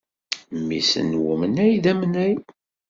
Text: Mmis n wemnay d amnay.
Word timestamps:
Mmis 0.57 0.91
n 1.07 1.11
wemnay 1.23 1.73
d 1.83 1.85
amnay. 1.91 2.33